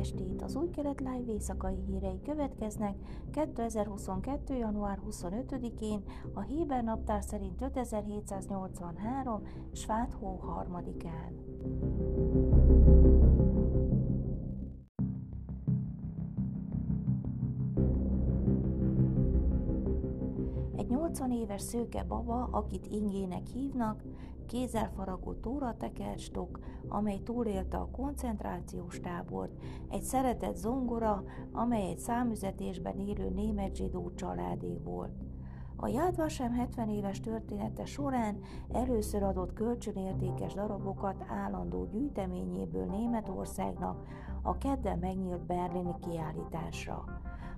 [0.00, 0.42] estét!
[0.42, 2.94] Az új kelet live éjszakai hírei következnek
[3.30, 4.54] 2022.
[4.56, 6.02] január 25-én,
[6.34, 9.42] a Héber naptár szerint 5783.
[9.72, 11.32] Sváthó harmadikán.
[20.76, 24.02] Egy 80 éves szőke baba, akit ingének hívnak,
[24.50, 29.52] kézzel faragó tóratekercstok, amely túlélte a koncentrációs tábort,
[29.88, 35.12] egy szeretett zongora, amely egy számüzetésben élő német zsidó családé volt.
[35.76, 38.38] A Yad Vashem 70 éves története során
[38.72, 44.06] először adott kölcsönértékes darabokat állandó gyűjteményéből Németországnak
[44.42, 47.04] a kedden megnyílt berlini kiállításra.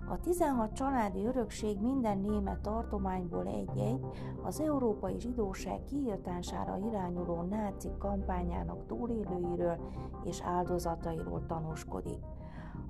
[0.08, 4.00] A 16 családi örökség minden német tartományból egy-egy
[4.42, 9.78] az európai zsidóság kiirtására irányuló náci kampányának túlélőiről
[10.24, 12.18] és áldozatairól tanúskodik.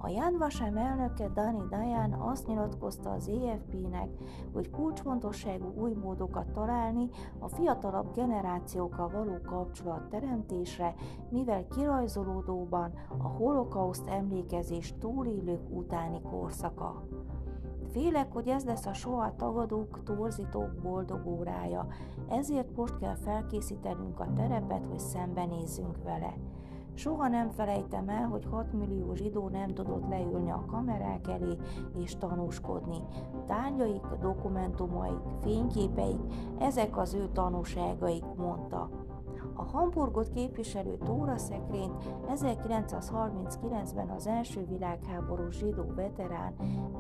[0.04, 4.08] A Jan elnöke Dani Dayan azt nyilatkozta az EFP-nek,
[4.52, 10.94] hogy kulcsfontosságú új módokat találni a fiatalabb generációkkal való kapcsolat teremtésre,
[11.30, 17.02] mivel kirajzolódóban a holokauszt emlékezés túlélők utáni korszaka.
[17.90, 21.86] Félek, hogy ez lesz a soha tagadók, torzítók boldog órája,
[22.28, 26.34] ezért most kell felkészítenünk a terepet, hogy szembenézzünk vele.
[26.94, 31.56] Soha nem felejtem el, hogy 6 millió zsidó nem tudott leülni a kamerák elé
[31.98, 32.98] és tanúskodni.
[33.46, 36.20] Tárgyaik, dokumentumaik, fényképeik,
[36.58, 38.88] ezek az ő tanúságaik, mondta.
[39.54, 41.92] A Hamburgot képviselő Tóra szekrényt
[42.34, 46.54] 1939-ben az első világháború zsidó veterán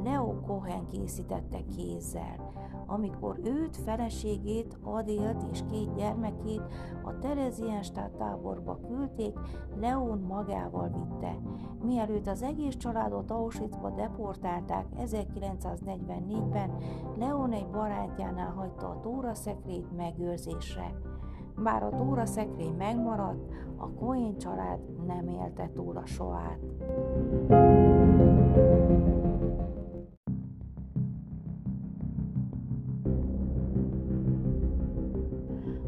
[0.04, 2.52] Leo Cohen készítette kézzel.
[2.86, 6.62] Amikor őt, feleségét, Adélt és két gyermekét
[7.02, 9.38] a Terezienstadt táborba küldték,
[9.80, 11.38] Leon magával vitte.
[11.82, 16.70] Mielőtt az egész családot Auschwitzba deportálták 1944-ben,
[17.18, 21.11] Leon egy barátjánál hagyta a Tóra szekrényt megőrzésre.
[21.62, 26.58] Bár a Tóra szekrény megmaradt, a Cohen család nem élte túl a soát.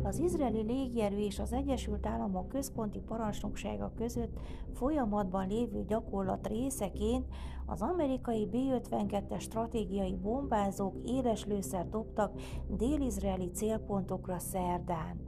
[0.03, 4.39] Az izraeli légierő és az Egyesült Államok központi parancsnoksága között
[4.75, 7.27] folyamatban lévő gyakorlat részeként
[7.67, 15.21] az amerikai B-52-es stratégiai bombázók éles lőszer dobtak dél-izraeli célpontokra szerdán.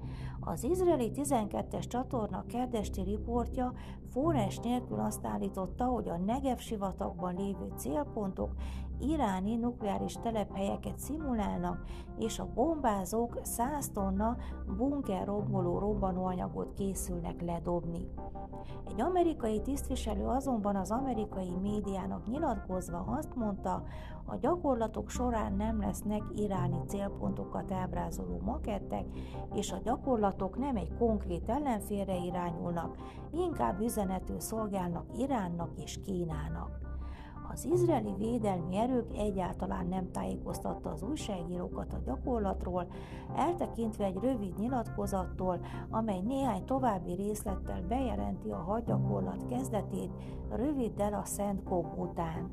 [0.48, 3.72] Az izraeli 12-es csatorna kerdesti riportja
[4.10, 8.52] forrás nélkül azt állította, hogy a Negev sivatagban lévő célpontok
[9.00, 11.84] iráni nukleáris telephelyeket szimulálnak,
[12.18, 14.36] és a bombázók 100 tonna
[14.76, 18.08] bunker romboló robbanóanyagot készülnek ledobni.
[18.88, 23.82] Egy amerikai tisztviselő azonban az amerikai médiának nyilatkozva azt mondta,
[24.24, 29.04] a gyakorlatok során nem lesznek iráni célpontokat ábrázoló makettek,
[29.54, 29.78] és a
[30.36, 32.96] gyakorlatok nem egy konkrét ellenfélre irányulnak,
[33.32, 36.78] inkább üzenetül szolgálnak Iránnak és Kínának.
[37.52, 42.86] Az izraeli védelmi erők egyáltalán nem tájékoztatta az újságírókat a gyakorlatról,
[43.36, 45.60] eltekintve egy rövid nyilatkozattól,
[45.90, 50.12] amely néhány további részlettel bejelenti a hadgyakorlat kezdetét
[50.50, 52.50] röviddel a Szentkom után.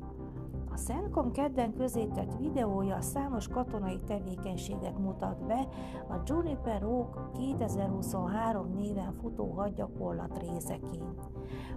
[0.74, 5.68] A Szentkom kedden közétett videója számos katonai tevékenységet mutat be
[6.08, 11.30] a Juniper Oak 2023 néven futó hadgyakorlat részeként.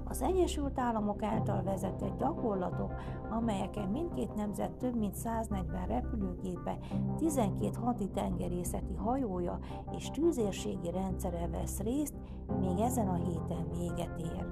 [0.04, 2.94] Az Egyesült Államok által vezetett gyakorlatok,
[3.30, 6.78] amelyeken mindkét nemzet több mint 140 repülőgépe,
[7.18, 9.60] 12 haditengerészeti hajója
[9.98, 12.14] és tűzérségi rendszere vesz részt,
[12.60, 14.46] még ezen a héten véget ér.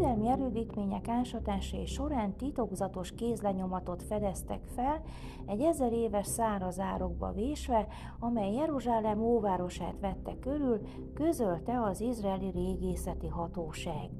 [0.00, 5.02] Védelmi erődítmények ásatásai során titokzatos kézlenyomatot fedeztek fel,
[5.46, 7.86] egy ezer éves száraz árokba vésve,
[8.18, 10.80] amely Jeruzsálem óvárosát vette körül,
[11.14, 14.10] közölte az izraeli régészeti hatóság.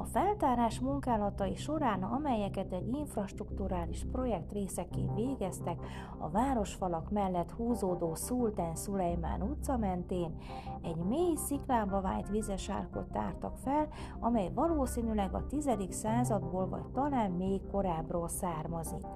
[0.00, 5.80] A feltárás munkálatai során, amelyeket egy infrastruktúrális projekt részeként végeztek
[6.18, 10.36] a városfalak mellett húzódó Szultán Szulejmán utca mentén,
[10.82, 13.88] egy mély sziklába vájt vizes árkot tártak fel,
[14.20, 15.70] amely valószínűleg a 10.
[15.88, 19.06] századból vagy talán még korábbról származik.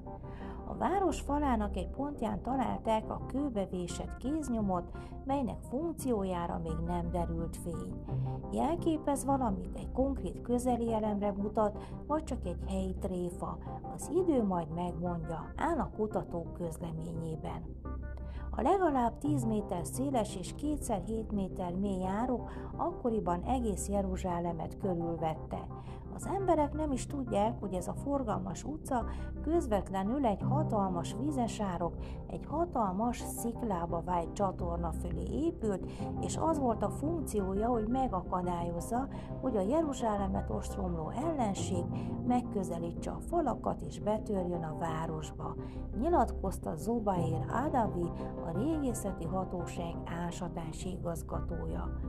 [0.67, 4.91] A város falának egy pontján találták a kőbevésett kéznyomot,
[5.25, 8.03] melynek funkciójára még nem derült fény.
[8.51, 11.77] Jelképez valamit, egy konkrét közeli elemre mutat,
[12.07, 13.57] vagy csak egy helyi tréfa.
[13.95, 17.61] Az idő majd megmondja, áll a kutatók közleményében.
[18.55, 25.67] A legalább 10 méter széles és kétszer 7 méter mély árok akkoriban egész Jeruzsálemet körülvette.
[26.15, 29.05] Az emberek nem is tudják, hogy ez a forgalmas utca
[29.43, 31.95] közvetlenül egy hatalmas vízesárok,
[32.27, 39.07] egy hatalmas sziklába vált csatorna fölé épült, és az volt a funkciója, hogy megakadályozza,
[39.41, 41.83] hogy a Jeruzsálemet ostromló ellenség
[42.27, 45.55] megközelítse a falakat és betörjön a városba.
[45.99, 48.11] Nyilatkozta Zobair Adavi,
[48.45, 49.95] a régészeti hatóság
[50.25, 51.99] ásatási igazgatója.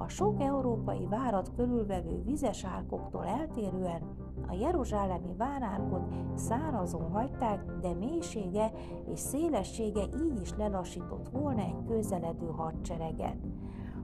[0.00, 4.02] A sok európai várat körülvevő vizes árkoktól eltérően
[4.48, 8.72] a jeruzsálemi várárkot szárazon hagyták, de mélysége
[9.12, 13.36] és szélessége így is lelassított volna egy közeledő hadsereget.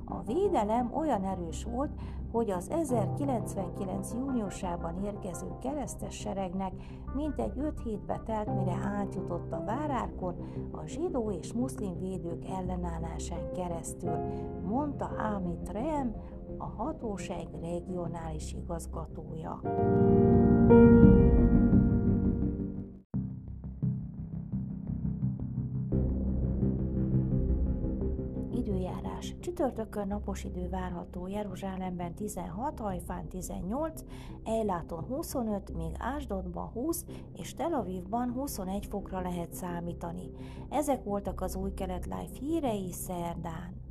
[0.06, 1.90] A védelem olyan erős volt,
[2.32, 4.12] hogy az 1099.
[4.12, 6.72] júniusában érkező keresztes seregnek
[7.14, 10.34] mintegy 5 hétbe telt, mire átjutott a várárkon
[10.72, 14.16] a zsidó és muszlim védők ellenállásán keresztül,
[14.66, 16.14] mondta Amit Rehem,
[16.58, 19.60] a hatóság regionális igazgatója.
[29.24, 29.34] Időjárás.
[29.40, 34.04] Csütörtökön napos idő várható Jeruzsálemben 16, Hajfán 18,
[34.44, 37.04] Ejláton 25, még Ásdodban 20
[37.36, 40.30] és Tel Avivban 21 fokra lehet számítani.
[40.70, 43.83] Ezek voltak az új kelet live hírei szerdán.